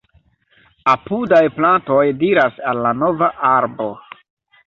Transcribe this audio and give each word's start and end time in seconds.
Apudaj 0.93 1.41
plantoj 1.57 2.01
diras 2.23 2.57
al 2.71 2.81
la 2.87 2.93
nova 3.03 3.27
arbo: 3.53 3.91